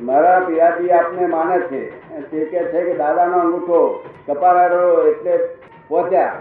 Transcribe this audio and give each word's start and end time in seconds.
મારા 0.00 0.40
પિયાજી 0.40 0.90
આપને 0.90 1.26
માને 1.26 1.58
છે. 1.58 1.82
તે 2.30 2.44
કે 2.44 2.64
છે 2.64 2.84
કે 2.84 2.94
દાદાનો 2.94 3.38
અંગૂઠો 3.38 4.04
કપારાડો 4.26 5.08
એટલે 5.08 5.38
પહોંચ્યા. 5.88 6.32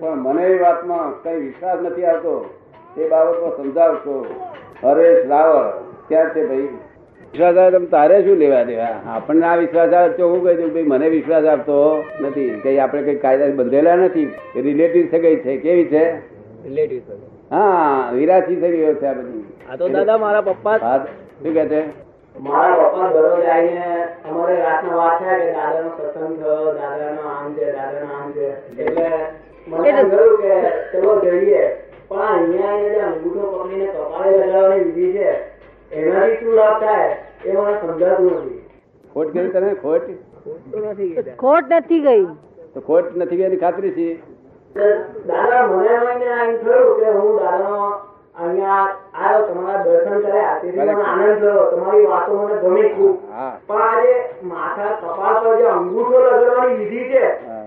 પણ 0.00 0.14
મને 0.14 0.42
એ 0.42 0.62
વાતમાં 0.62 1.22
કઈ 1.22 1.40
વિશ્વાસ 1.40 1.78
નથી 1.82 2.04
આવતો. 2.04 2.54
તે 2.96 3.08
બાબતમાં 3.08 3.56
સમજાવશો. 3.56 4.26
હરેશ 4.84 5.26
રાવળ 5.28 5.70
ક્યાં 6.08 6.28
છે 6.28 6.46
ભાઈ? 6.46 6.68
વિશ્વાસ 7.32 7.56
આવે 7.56 7.70
તમે 7.70 7.86
તારે 7.86 8.24
શું 8.24 8.36
લેવા 8.36 8.62
દેવા? 8.62 9.00
આપણને 9.06 9.46
આ 9.46 9.56
વિશ્વાસ 9.56 9.92
આવે 9.92 10.08
તો 10.08 10.28
હું 10.28 10.44
કહી 10.44 10.54
દઉં 10.54 10.72
ભાઈ 10.72 10.82
મને 10.82 11.08
વિશ્વાસ 11.08 11.44
આપતો 11.44 12.04
નથી. 12.20 12.60
કઈ 12.62 12.78
આપણે 12.78 13.02
કઈ 13.02 13.16
કાયદા 13.16 13.46
બંધેલા 13.46 13.96
નથી? 13.96 14.34
રિલેટિવ 14.56 15.06
છે 15.06 15.18
કઈ 15.18 15.36
છે? 15.36 15.56
કેવી 15.56 15.84
છે? 15.84 16.16
રિલેટિવ 16.64 17.02
હા 17.50 18.10
વિરાસી 18.12 18.56
થઈ 18.56 18.76
ગયો 18.76 18.94
છે 18.94 19.06
આ 19.06 19.12
બધી. 19.12 19.44
આ 19.72 19.76
તો 19.76 19.88
દાદા 19.88 20.18
મારા 20.18 20.40
પપ્પા 20.40 20.78
શું 21.42 21.54
કે 21.54 21.66
છે? 21.66 22.07
મારા 22.46 22.88
પપ્પા 22.88 23.10
દરરોજ 23.12 23.46
આવીને 23.46 23.86
અમારે 24.28 24.56
રાતના 24.62 24.98
વાત 24.98 25.16
થાય 25.22 25.38
કે 25.40 25.52
દાદાનો 25.54 25.90
સત્સંગ 25.94 26.34
થયો 26.40 26.74
દાદાનો 26.74 27.22
આમ 27.30 27.54
છે 27.54 27.70
દાદાનો 27.76 28.10
આમ 28.18 28.28
છે. 28.32 28.46
એટલે 28.78 29.06
મને 29.66 29.88
એમ 29.92 30.10
થયું 30.12 30.36
કે 30.42 30.52
ચલો 30.92 31.14
જઈએ. 31.24 31.62
પણ 32.08 32.22
અહીંયા 32.26 32.76
જે 32.84 33.00
અંગૂઠો 33.08 33.48
પકડીને 33.54 33.88
કપાળે 33.94 34.36
લગાવવાની 34.36 34.84
વિધિ 34.88 35.08
છે 35.12 35.28
એનાથી 35.92 36.38
શું 36.40 36.54
લાભ 36.54 36.76
થાય 36.80 37.10
એ 37.44 37.52
મને 37.52 37.74
સમજાતું 37.80 38.32
નથી. 38.32 38.60
ખોટ 39.14 39.28
ગઈ 39.32 39.48
તમે 39.48 39.74
ખોટ? 39.84 40.06
ખોટ 41.36 41.72
નથી 41.72 42.00
ગઈ. 42.00 42.26
તો 42.74 42.80
ખોટ 42.80 43.16
નથી 43.16 43.36
ગઈ 43.36 43.48
એની 43.50 43.62
ખાતરી 43.64 43.94
છે. 43.94 44.08
દાદા 45.26 45.66
મને 45.66 45.92
એમ 46.42 46.54
થયું 46.62 47.00
કે 47.00 47.08
હું 47.18 47.34
દાદાનો 47.42 48.07
અહીંયા 48.38 48.86
આવ્યો 49.14 49.46
તમારા 49.46 49.84
દર્શન 49.84 50.20
કર્યા 50.22 50.58
તેથી 50.58 50.90
આનંદ 51.04 51.40
થયો 51.40 51.64
તમારી 51.70 52.06
વાતો 52.06 52.34
મને 52.34 52.56
ગમી 52.62 52.90
ખૂબ. 52.90 53.16
પણ 53.68 53.82
આજે 53.82 54.12
માથા 54.42 54.92
કપાળ 54.98 55.38
પર 55.42 55.56
જે 55.58 55.66
અંગૂઠો 55.70 56.18
લગાડવાની 56.20 56.76
વિધિ 56.82 57.00
છે 57.08 57.22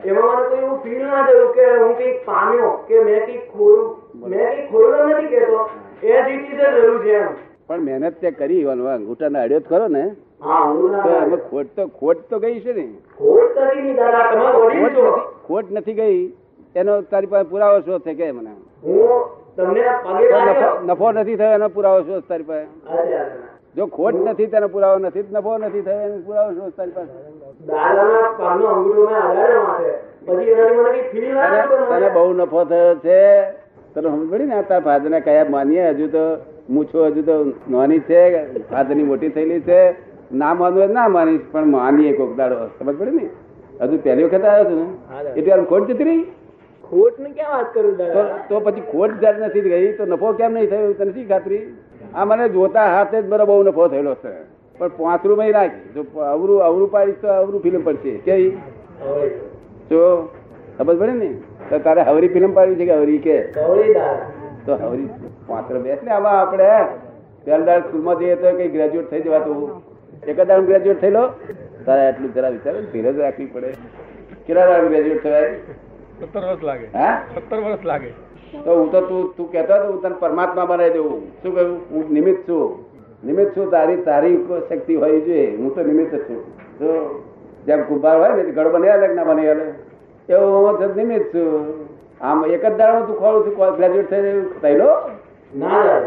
એમાં 0.05 0.37
મને 0.37 0.49
કોઈ 0.49 0.61
એવું 0.61 0.79
ફીલ 0.79 1.03
ના 1.03 1.23
થયું 1.25 1.51
કે 1.53 1.65
હું 1.75 1.93
કંઈક 1.95 2.19
પામ્યો 2.25 2.71
કે 2.87 3.03
મેં 3.03 3.19
કંઈક 3.21 3.43
ખોયું 3.51 3.87
મેં 4.25 4.45
કંઈક 4.47 4.69
ખોયું 4.71 5.11
નથી 5.11 5.29
કેતો 5.29 5.59
એ 6.03 6.13
જ 6.17 6.27
રીતે 6.27 6.55
છે 7.03 7.15
એમ. 7.15 7.29
પણ 7.67 7.81
મહેનત 7.81 8.19
તે 8.19 8.31
કરી 8.33 8.63
અડ્યો 8.67 9.61
ખરો 9.61 9.87
ને? 9.87 10.03
હું 10.41 10.77
તો 10.81 10.87
ના 10.87 11.37
ખોટ 11.49 11.75
તો 11.75 11.87
ખોટ 11.99 12.23
તો 12.29 12.39
ગઈ 12.39 12.59
છે 12.61 12.73
ને? 12.73 12.87
ખોટ 15.43 15.71
નથી 15.71 15.93
ગઈ. 15.93 16.33
એનો 16.75 17.01
તારી 17.03 17.27
પાસે 17.27 17.49
પુરાવો 17.49 17.81
શો 17.81 17.99
છે? 17.99 18.13
કે 18.15 18.31
મને. 18.31 18.53
હું 18.83 19.40
તમને 19.55 19.81
નફો 20.85 21.11
નથી 21.11 21.35
થયો 21.35 21.53
એનો 21.53 21.69
પુરાવો 21.69 22.01
શું 22.01 22.27
તારી 22.27 22.43
પાસે? 22.43 22.67
જો 23.75 23.87
ખોટ 23.87 24.15
નથી 24.15 24.47
તેનો 24.47 24.67
પુરાવો 24.67 24.97
નથી 24.99 25.25
નફો 25.31 25.57
નથી 25.57 25.81
થયો 25.81 26.01
એનો 26.01 26.17
પુરાવો 26.25 26.51
શું 26.51 26.75
તારી 26.75 26.91
પાસે? 26.91 27.11
તને 31.89 32.09
બહુ 32.09 32.33
નફો 32.33 32.65
થયો 32.65 32.95
છે. 32.95 33.19
તને 33.93 34.09
સમજ 34.09 34.29
પડી 34.31 34.45
ને 34.45 34.63
તારા 34.63 34.79
ફાધર 34.79 35.09
ને 35.09 35.19
કયા 35.19 35.49
માનીએ? 35.49 35.89
હજુ 35.89 36.07
તો 36.07 36.23
મૂછો 36.69 37.05
હજુ 37.05 37.21
તો 37.21 37.35
નાની 37.69 37.99
છે 37.99 38.45
ફાધરની 38.71 39.03
મોટી 39.03 39.29
થયેલી 39.29 39.61
છે. 39.61 39.79
ના 40.33 40.53
માનવું 40.53 40.93
ના 40.93 41.07
માનીશ 41.07 41.41
પણ 41.51 41.65
માનીએ 41.65 42.13
કોક 42.13 42.35
દાડો. 42.35 42.55
સમજ 42.79 42.95
પડી 42.99 43.11
ને? 43.11 43.29
હજુ 43.81 43.97
પહેલી 43.97 44.23
વખત 44.23 44.45
આવ્યો 44.45 44.65
હતો 44.65 44.75
ને? 44.75 44.85
એટલે 45.35 45.65
ખોટ 45.65 45.91
જતી 45.91 46.03
રહી? 46.03 46.25
ખોટની 46.91 47.33
ક્યાં 47.35 47.57
વાત 47.57 47.73
કરું 47.73 47.93
દાદા? 47.97 48.23
તો 48.49 48.59
પછી 48.59 48.81
ખોટ 48.91 49.11
જયારે 49.21 49.45
નથી 49.45 49.61
ગઈ 49.61 49.91
તો 49.97 50.05
નફો 50.05 50.33
કેમ 50.39 50.51
નહીં 50.53 50.69
થયો? 50.69 50.93
તને 50.93 51.11
શી 51.11 51.25
ખાતરી? 51.25 51.61
આ 52.15 52.25
મને 52.25 52.49
જોતા 52.49 52.87
હાથે 52.95 53.17
જ 53.21 53.27
મારો 53.27 53.45
બહુ 53.45 53.63
નફો 53.63 53.87
થયેલો 53.87 54.15
છે. 54.23 54.33
પણ 54.79 54.87
પાંચરું 54.97 55.37
માં 55.37 55.51
રાખ. 55.57 55.77
જો 55.95 56.01
અવરું 56.33 56.63
અવરું 56.67 56.91
પાડીશ 56.91 57.21
તો 57.21 57.27
અવરું 57.33 57.61
ફિલ્મ 57.61 57.81
પડશે. 57.81 58.13
કેવી 58.17 58.57
જો 59.91 60.01
ખબર 60.77 60.95
પડે 60.95 61.13
ને? 61.21 61.29
તો 61.69 61.79
તારે 61.85 62.01
હવરી 62.09 62.31
ફિલ્મ 62.35 62.51
પાડવી 62.57 62.75
છે 62.75 62.85
કે 62.85 62.95
હવરી 62.99 63.21
કે? 63.27 63.37
તો 64.65 64.75
હવરી 64.81 65.09
પાંચરો 65.47 65.79
બેસ 65.85 66.03
ને 66.07 66.11
આમાં 66.17 66.39
આપણે 66.39 66.67
પહેલા 67.45 67.77
સ્કૂલમાં 67.85 68.19
જઈએ 68.19 68.35
તો 68.41 68.51
કઈ 68.57 68.69
ગ્રેજ્યુએટ 68.75 69.09
થઈ 69.11 69.21
જવાતું 69.21 69.59
એક 70.27 70.37
જ 70.37 70.47
દાડ 70.49 70.65
ગ્રેજ્યુએટ 70.71 71.01
થયેલો? 71.05 71.23
તારે 71.85 72.01
આટલું 72.07 72.33
જરા 72.35 72.51
વિચાર 72.57 72.75
ધીરજ 72.91 73.17
રાખવી 73.25 73.49
પડે. 73.53 73.71
કેટલા 74.45 74.79
ગ્રેજ્યુએટ 74.89 75.23
થવાય? 75.23 75.49
સત્તર 76.21 76.43
વર્ષ 76.45 76.63
લાગે. 76.63 76.87
હા? 76.93 77.23
સત્તર 77.35 77.59
વર્ષ 77.59 77.85
લાગે. 77.85 78.11
તો 78.63 78.71
હું 78.77 78.91
તો 78.91 79.01
તું 79.01 79.33
તું 79.37 79.51
કહેતો 79.51 79.73
હતો 79.73 79.91
હું 79.91 80.01
તને 80.01 80.15
પરમાત્મા 80.19 80.65
બનાવી 80.65 80.93
દઉં 80.93 81.21
શું 81.43 81.55
કહ્યું? 81.55 81.79
હું 81.91 82.13
નિમિત્ત 82.13 82.47
છું. 82.47 82.85
નિમિત્ત 83.23 83.57
છું 83.57 83.71
તારી 83.71 83.95
તારી 83.95 84.37
શક્તિ 84.69 84.95
હોવી 84.95 85.21
જોઈએ 85.21 85.57
હું 85.57 85.75
તો 85.75 85.81
નિમિત્ત 85.83 86.15
જ 86.15 86.19
છું. 86.29 86.41
તો 86.79 86.87
જેમ 87.65 87.83
કુંભાર 87.83 88.17
હોય 88.17 88.43
ને 88.43 88.51
ઘર 88.51 88.69
બની 88.69 88.87
અલગ 88.87 89.15
ના 89.15 89.23
બની 89.23 89.47
અલગ. 89.47 89.61
એવું 90.29 90.67
હું 90.67 90.79
તો 90.79 90.93
નિમિત્ત 90.95 91.33
છું. 91.33 91.87
આમ 92.21 92.45
એક 92.45 92.65
જ 92.65 92.77
દાડો 92.77 93.05
તું 93.05 93.17
ખોલું 93.19 93.45
છું 93.45 93.75
ગ્રેજ્યુએટ 93.75 94.09
થઈ 94.09 94.45
થયેલો 94.61 94.89
ના 95.57 95.99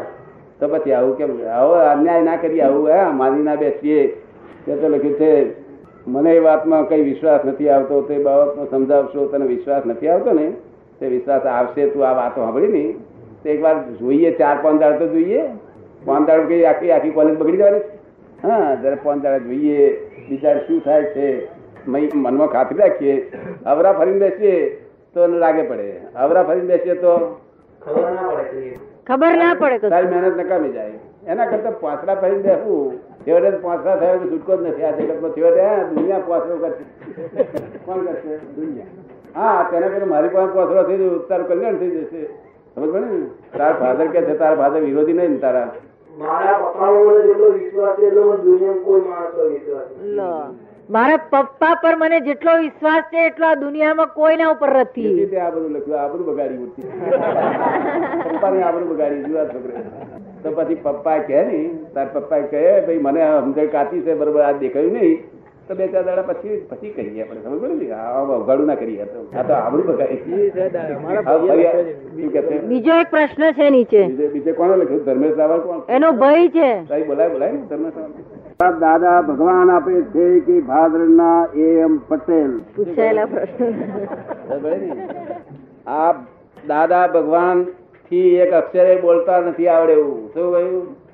તો 0.60 0.68
પછી 0.68 0.92
આવું 0.92 1.16
કેમ? 1.18 1.30
આવો 1.58 1.74
અન્યાય 1.74 2.22
ના 2.22 2.36
કરીએ 2.36 2.62
આવું 2.62 2.88
હે? 2.88 3.10
માની 3.10 3.42
ના 3.42 3.56
બેસીએ. 3.56 4.16
તે 4.66 4.76
તો 4.76 4.88
લખ્યું 4.88 5.14
છે 5.14 5.30
મને 6.06 6.30
એ 6.30 6.40
વાતમાં 6.40 6.86
કઈ 6.86 7.02
વિશ્વાસ 7.04 7.44
નથી 7.44 7.68
આવતો 7.70 8.02
તે 8.02 8.18
બાબતમાં 8.20 8.68
સમજાવશો 8.70 9.26
તને 9.28 9.46
વિશ્વાસ 9.46 9.84
નથી 9.86 10.08
આવતો 10.08 10.32
ને 10.34 10.46
તે 11.00 11.08
વિશ્વાસ 11.08 11.44
આવશે 11.48 11.86
તું 11.88 12.02
આ 12.02 12.14
વાતો 12.14 12.40
સાંભળી 12.40 12.72
ને 12.74 12.84
તો 13.42 13.50
એકવાર 13.50 13.74
જોઈએ 14.00 14.30
ચાર 14.34 14.56
પાંચ 14.62 14.80
દાડ 14.80 14.98
તો 14.98 15.08
જોઈએ 15.08 15.42
પાંચ 16.06 16.26
દાડ 16.26 16.48
કઈ 16.48 16.64
આખી 16.66 16.92
આખી 16.92 17.12
કોલેજ 17.12 17.36
બગડી 17.36 17.58
જવાની 17.58 17.80
છે? 17.80 17.92
હા 18.42 18.76
જરા 18.76 19.02
પાંચ 19.04 19.22
દાડ 19.22 19.46
જોઈએ 19.46 19.86
બીજા 20.28 20.56
શું 20.66 20.80
થાય 20.82 21.12
છે 21.12 21.26
મય- 21.86 22.14
મનમાં 22.16 22.48
ખાતરી 22.50 22.80
રાખીએ 22.80 23.16
અવરા 23.66 23.94
ફરીને 23.94 24.20
બેસીએ 24.20 24.54
તો 25.16 25.26
લાગે 25.36 25.62
પડે 25.64 25.88
અવરા 26.16 26.44
ફરીને 26.44 26.68
બેસીએ 26.68 26.94
તો 26.96 27.12
ખબર 27.82 28.12
ના 28.12 28.28
પડે 28.34 28.76
ખબર 29.06 29.34
ના 29.36 29.54
પડે. 29.56 29.88
તારી 29.88 30.10
મહેનત 30.12 30.36
નકામી 30.38 30.72
જાય 30.72 30.98
એના 31.26 31.46
કરતા 31.46 31.74
પાછલા 31.80 32.16
ફરીને 32.16 32.42
બેસવું 32.42 32.94
છેવટે 33.24 33.48
પાંચડા 33.64 33.96
થયો 34.00 34.16
તો 34.20 34.26
છૂટકો 34.32 34.52
જ 34.56 34.58
નથી. 34.70 34.84
આ 34.88 34.96
જગતમાં 34.98 35.32
છેવટે 35.36 35.64
દુનિયા 35.94 36.26
પાંચડો 36.28 36.54
કરશે 36.62 36.84
કોણ 37.86 38.00
કરશે? 38.06 38.34
દુનિયા. 38.56 38.92
હા 39.38 39.60
તેના 39.70 39.90
કરતા 39.94 40.12
મારી 40.14 40.34
પાસે 40.34 40.52
પાંચડો 40.58 40.82
થઈ 40.88 40.98
જશે 41.00 41.18
તારું 41.30 41.46
કલ્યાણ 41.50 41.78
થઈ 41.80 41.92
જશે. 41.96 42.22
સમજ 42.74 42.86
પડે 42.92 43.06
ને? 43.08 43.18
તારા 43.56 43.80
ફાધર 43.82 44.06
કે 44.14 44.20
છે 44.28 44.34
તારા 44.42 44.60
ફાધર 44.62 44.80
વિરોધી 44.86 45.18
નહીં 45.18 45.36
તારા. 45.46 45.68
મારા 46.18 46.56
પપ્પાનો 46.62 46.98
પપ્પા 51.32 51.74
પર 51.82 51.94
મને 52.00 52.18
જેટલો 52.26 52.52
વિશ્વાસ 52.62 53.04
છે 53.12 53.20
એટલો 53.26 53.46
આ 53.48 53.60
દુનિયામાં 53.60 54.10
કોઈના 54.18 54.50
ઉપર 54.54 54.70
નથી. 54.82 55.12
આ 55.44 55.50
બધું 55.54 55.72
લખ્યું 55.76 56.00
આબરૂ 56.02 56.26
બગાડી 56.28 56.58
મૂર્તિ 56.60 56.80
આ 58.64 58.72
બધું 58.74 58.88
બગાડી 58.92 59.22
જુઓ 59.28 59.38
આ 59.42 59.48
છોકરે 59.52 59.74
તો 60.44 60.50
પછી 60.56 60.80
પપ્પા 60.88 61.20
કહે 61.28 61.40
ને 61.52 61.60
તાર 61.94 62.06
પપ્પા 62.16 62.42
કહે 62.50 62.64
ભાઈ 62.88 63.04
મને 63.06 63.22
સમજણ 63.44 63.72
કાચી 63.78 64.04
છે 64.08 64.12
બરોબર 64.20 64.42
આ 64.48 64.52
દેખાયું 64.64 64.94
નહીં. 64.98 65.16
તો 65.68 65.72
બે 65.76 65.84
ચાર 65.92 66.02
દાડા 66.06 66.26
પછી 66.28 66.56
પછી 66.70 66.90
કહીએ 66.96 67.22
આપણે 67.24 67.40
સમજ 67.44 67.58
પડે 67.60 67.76
ને? 67.76 67.86
આ 67.98 68.22
અવગાડું 68.38 68.66
ના 68.70 68.78
કરીએ 68.80 69.06
તો. 69.12 69.20
આ 69.38 69.44
તો 69.48 69.52
આવડું 69.58 69.84
બગાડી? 69.90 70.20
બીજો 72.72 72.92
એક 73.02 73.08
પ્રશ્ન 73.14 73.44
છે 73.58 73.66
નીચે. 73.76 74.02
બીજે 74.34 74.52
કોને 74.58 74.74
લખ્યું? 74.80 75.04
ધર્મેશ 75.06 75.36
રાવલ 75.38 75.60
કોણ? 75.68 75.80
એનો 75.98 76.08
ભય 76.22 76.42
છે. 76.56 76.70
તારી 76.90 77.06
બોલાય 77.10 77.30
બોલાય 77.36 77.52
ને 77.52 77.60
ધર્મેશ 77.70 77.96
રાવલ. 78.00 78.76
દાદા 78.82 79.18
ભગવાન 79.28 79.68
આપે 79.76 79.94
છે 80.16 80.26
કે 80.48 80.56
ભાદરના 80.72 81.40
એ 81.64 81.70
એમ 81.86 81.94
પટેલ. 82.10 82.52
પૂછાયેલા 82.76 83.28
પ્રશ્ન. 83.32 83.70
આ 85.86 86.12
દાદા 86.72 87.06
ભગવાન 87.16 87.58
થી 88.10 88.36
એક 88.36 88.52
અક્ષરે 88.52 89.00
બોલતા 89.00 89.40
નથી 89.40 89.68
આવડે 89.68 89.92
એવું. 89.92 90.34
શું 90.34 90.52
કહ્યું? 90.52 91.04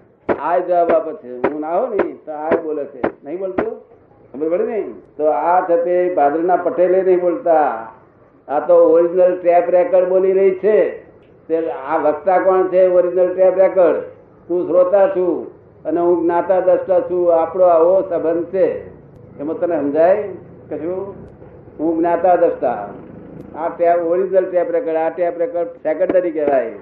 આ 0.41 0.59
જવાબ 0.59 0.91
આપે 0.91 1.13
છે. 1.13 1.37
હું 1.37 1.61
ના 1.61 1.69
આવો 1.69 1.87
ને, 1.87 1.97
તો 1.97 2.33
આ 2.33 2.51
બોલે 2.63 2.85
છે. 2.85 3.01
નહીં 3.25 3.39
બોલતો? 3.39 3.71
ખબર 4.33 4.49
પડે 4.49 4.67
ને? 4.67 4.85
તો 5.17 5.25
આ 5.25 5.69
છે 5.69 5.85
તે 5.85 6.15
ભાદરના 6.15 6.57
પટેલે 6.57 7.03
નહીં 7.03 7.21
બોલતા. 7.21 7.87
આ 8.49 8.61
તો 8.61 8.75
ઓરિજિનલ 8.75 9.39
ટેપ 9.43 9.71
રેકર્ડ 9.71 10.09
બોલી 10.09 10.33
રહી 10.33 10.51
છે. 10.51 11.05
તે 11.49 11.71
આ 11.71 11.97
વક્તા 11.97 12.39
કોણ 12.39 12.69
છે? 12.69 12.89
ઓરિજિનલ 12.89 13.35
ટેપ 13.35 13.59
રેકર્ડ 13.59 13.97
તું 14.49 14.67
શ્રોતા 14.67 15.09
છું 15.09 15.61
અને 15.85 16.01
હું 16.01 16.23
જ્ઞાતા 16.23 16.61
દ્રષ્ટા 16.61 17.01
છું. 17.01 17.43
આપણો 17.43 17.65
આવો 17.65 18.01
સંબંધ 18.01 18.45
છે. 18.45 18.89
એમાં 19.41 19.59
તને 19.59 19.81
સમજાય? 19.81 20.23
કશું? 20.71 21.15
હું 21.79 21.99
જ્ઞાતા 21.99 22.37
દ્રષ્ટા. 22.37 22.89
આ 23.57 23.69
ટેપ 23.69 23.99
ઓરિજિનલ 23.99 24.45
ટેપ 24.45 24.71
રેકર્ડ 24.71 24.97
આ 24.97 25.09
ટેપ 25.09 25.39
રેકર્ડ 25.39 25.69
સેકન્ડરી 25.69 26.31
કહેવાય. 26.31 26.73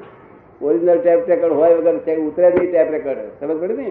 ઓરિજિનલ 0.63 0.99
ટેપ 0.99 1.29
રેકર્ડ 1.29 1.53
હોય 1.53 1.75
વગર 1.75 1.97
ઉતરે 1.97 2.49
નહીં 2.49 2.73
ટેપ 2.73 2.91
રેકર્ડ 2.91 3.19
સમજ 3.41 3.61
પડે 3.61 3.75
ને? 3.75 3.91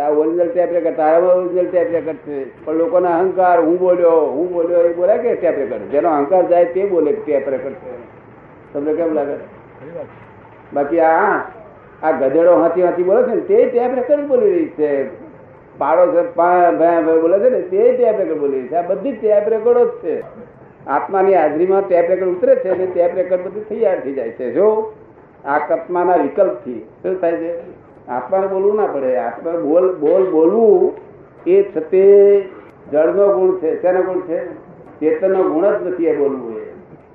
આ 0.00 0.10
ઓરિજિનલ 0.10 0.48
ટેપ 0.48 0.72
રેકર્ડ 0.72 0.96
તારામાં 0.96 1.36
ઓરિજિનલ 1.36 1.66
ટેપ 1.70 1.86
રેકર્ડ 1.92 2.16
છે. 2.16 2.64
પણ 2.64 2.74
લોકોના 2.74 3.18
અહંકાર, 3.18 3.60
હું 3.60 3.78
બોલ્યો 3.78 4.10
હું 4.10 4.52
બોલ્યો, 4.52 4.80
એ 4.80 4.92
બોલે 4.92 5.16
કે 5.18 5.34
ટેપ 5.34 5.54
રેકર્ડ 5.58 5.82
જેનો 5.82 6.08
અહંકાર 6.08 6.46
જાય 6.46 6.64
તે 6.64 6.86
બોલે 6.86 7.12
ટેપ 7.12 7.48
રેકર્ડ 7.48 7.74
છે. 7.74 7.96
તમને 8.72 8.94
કેમ 8.94 9.12
લાગે? 9.12 9.36
બાકી 10.74 11.00
આ 11.00 11.40
આ 12.02 12.10
ગધેડો 12.10 12.56
હાથી 12.56 12.82
હાથી 12.82 13.02
બોલે 13.02 13.22
છે 13.22 13.34
ને, 13.34 13.40
તે 13.40 13.64
ટેપ 13.64 13.94
રેકર્ડ 13.94 14.26
બોલી 14.26 14.50
રહી 14.50 14.66
છે. 14.66 15.04
પાડો 15.78 16.06
છે 16.06 16.22
બોલે 17.20 17.38
છે 17.38 17.48
ને, 17.48 17.60
તે 17.60 17.92
ટેપ 17.92 18.18
રેકર્ડ 18.18 18.38
બોલી 18.38 18.60
રહી 18.60 18.68
છે. 18.68 18.74
આ 18.74 18.82
બધી 18.82 19.12
ટેપ 19.12 19.48
રેકર્ડો 19.48 19.84
જ 19.84 19.88
છે. 19.88 20.20
આત્માની 20.86 21.34
હાજરીમાં 21.34 21.88
ટેપ 21.88 22.10
રેકર્ડ 22.10 22.28
ઉતરે 22.28 22.54
છે 22.56 22.68
અને 22.68 22.86
ટેપ 22.86 23.14
રેકર્ડ 23.14 23.42
બધું 23.42 23.68
તૈયાર 23.68 24.00
થઈ 24.00 24.12
જાય 24.12 24.30
છે. 24.30 24.52
જો 24.52 24.92
આ 25.44 25.58
આત્માના 25.58 26.16
વિકલ્પથી 26.16 26.80
શું 27.02 27.20
થાય 27.20 27.32
છે? 27.32 27.60
આત્માને 28.08 28.46
બોલવું 28.46 28.76
ના 28.76 28.86
પડે. 28.86 29.16
આત્મા 29.16 29.50
બોલ 29.50 29.94
બોલ 29.94 30.30
બોલવું 30.30 30.94
એ 31.46 31.62
છતે 31.62 32.40
જળનો 32.92 33.38
ગુણ 33.38 33.56
છે. 33.56 33.82
શેનો 33.82 34.02
ગુણ 34.02 34.20
છે? 34.20 34.54
ચેતનનો 35.00 35.42
ગુણ 35.42 35.66
જ 35.66 35.86
નથી 35.86 36.06
એ 36.06 36.16
બોલવું 36.16 36.56
એ. 36.56 36.64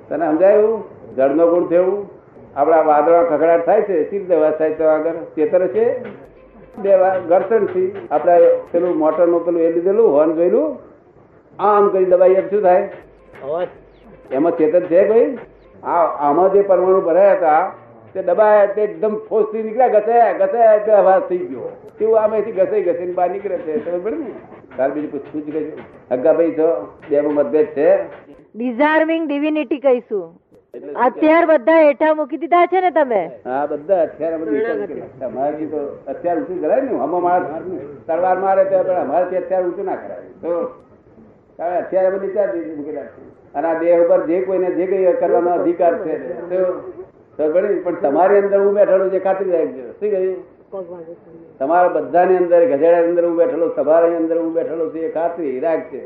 તને 0.10 0.26
સમજાયું? 0.26 0.84
જળનો 1.16 1.48
ગુણ 1.48 1.70
થયું 1.70 2.10
આપણા 2.56 2.82
વાદળા 2.82 3.24
ખખડાટ 3.24 3.66
થાય 3.66 3.82
છે. 3.82 4.10
સી 4.10 4.20
દેવા 4.20 4.50
થાય 4.50 4.74
તો 4.74 4.84
આગળ? 4.84 5.12
ચેતન 5.12 5.68
છે? 5.68 6.04
બે 6.78 6.92
ઘર્ષણથી 7.30 8.08
આપણે 8.12 8.40
પેલું 8.72 8.98
મોટરનું 8.98 9.46
પેલું 9.46 9.62
એ 9.62 9.72
લીધેલું 9.72 10.12
હોર્ન 10.12 10.34
જોયેલું. 10.34 10.80
આમ 11.60 11.90
કરી 11.90 12.06
દબાઈ 12.06 12.32
એમ 12.32 12.48
શું 12.48 12.62
થાય? 12.62 12.90
એમાં 13.42 14.58
ચેતન 14.58 14.88
છે 14.88 15.06
કોઈ? 15.08 15.40
આ 15.84 16.08
આમાં 16.28 16.52
જે 16.54 16.64
પરમાણુ 16.64 17.02
ભરાયા 17.08 17.38
હતા 17.38 17.62
તે 18.14 18.24
દબાયા 18.28 18.74
તે 18.76 18.82
એકદમ 18.84 19.16
ફોર્સથી 19.30 19.64
નીકળ્યા 19.64 19.94
ઘસાયા 19.96 20.34
ઘસાયા 20.42 20.76
એટલે 20.80 20.94
અવાજ 20.98 21.24
થઈ 21.30 21.48
ગયો. 21.52 21.72
તેવું 22.00 22.20
આમાંથી 22.24 22.58
ઘસાઈ 22.60 22.84
ઘસીને 22.84 23.14
બહાર 23.14 23.30
નીકળે 23.32 23.58
છે 23.66 23.80
ખબર 23.86 24.14
ને? 24.20 24.34
તાર 24.78 24.90
બીજું 24.92 25.12
પૂછવું 25.14 25.42
જ 25.46 25.52
કહેજો 25.52 25.74
હગ્ગાભાઈ 26.12 26.56
છો 26.60 26.70
બે 27.10 27.22
મતભેદ 27.22 27.74
છે. 27.74 27.90
ડિઝાર્મિંગ 28.56 29.26
ડિવિનિટી 29.28 29.82
કહીશું. 29.88 30.28
એટલે 30.74 30.94
અત્યાર 31.08 31.46
બધા 31.48 31.80
હેઠા 31.88 32.14
મૂકી 32.20 32.42
દીધા 32.44 32.68
છે 32.68 32.82
ને 32.82 32.92
તમે? 32.92 33.24
હા 33.46 33.64
બધા 33.68 34.02
અત્યારે 34.04 34.38
બધું 34.38 34.54
કર્યા. 34.60 35.50
તો 35.74 35.82
હથિયાર 36.12 36.38
ઊંચું 36.38 36.62
કરાય 36.62 36.84
ને 36.84 37.02
હમો 37.04 37.20
માણસ 37.20 37.50
તલવાર 38.08 38.38
મારે 38.46 38.64
તો 38.72 38.86
અમારાથી 39.02 39.44
હથિયાર 39.44 39.66
ઊંચું 39.66 39.86
ના 39.86 40.00
કરાય. 40.06 40.24
તો 40.42 40.52
હથિયાર 41.62 42.14
બધી 42.16 42.34
ત્યાં 42.36 42.50
મૂકેલા 42.78 43.08
છે. 43.12 43.22
અને 43.56 43.68
આ 43.68 43.80
દેહ 43.80 44.00
ઉપર 44.04 44.20
જે 44.30 44.38
કોઈને 44.48 44.70
જે 44.78 44.86
કઈ 44.92 45.14
કરવાનો 45.22 45.52
અધિકાર 45.60 45.94
છે 46.06 46.14
પણ 47.38 47.96
તમારી 48.02 48.38
અંદર 48.38 48.60
હું 48.64 48.74
બેઠેલો 48.76 49.06
જે 49.10 49.20
ખાતરી 49.20 49.52
રાખજો 49.52 49.84
શું 50.00 50.10
કહ્યું 50.14 50.40
તમારા 51.60 51.92
બધાની 51.96 52.38
અંદર 52.38 52.62
ગધેડા 52.72 53.04
અંદર 53.04 53.24
હું 53.26 53.36
બેઠેલો 53.38 53.68
તમારી 53.78 54.16
અંદર 54.16 54.38
હું 54.38 54.52
બેઠેલો 54.54 54.86
છું, 54.90 55.02
એ 55.02 55.10
ખાતરી 55.12 55.60
રાખજે 55.60 56.02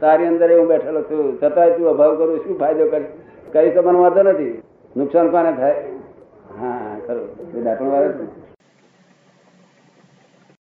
તારી 0.00 0.26
અંદર 0.32 0.48
હું 0.58 0.66
બેઠેલો 0.68 1.00
છું. 1.02 1.24
છતાંય 1.40 1.76
તું 1.76 1.86
અભાવ 1.90 2.12
કરું, 2.18 2.38
શું 2.44 2.58
ફાયદો 2.58 2.86
કરી? 2.92 3.70
તો 3.70 3.82
મને 3.82 3.98
વાંધો 3.98 4.22
નથી. 4.22 4.54
નુકસાન 4.96 5.26
કોને 5.30 5.52
થાય? 5.60 5.76
હા, 6.58 6.96
ખરું. 7.06 7.28
દાંતણ 7.64 7.90
વાળા. 7.92 8.12